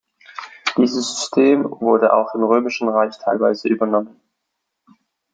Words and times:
Dieses 0.77 1.07
System 1.15 1.63
wurde 1.79 2.11
auch 2.11 2.33
im 2.33 2.41
Römischen 2.43 2.89
Reich 2.89 3.19
teilweise 3.19 3.67
übernommen. 3.67 4.19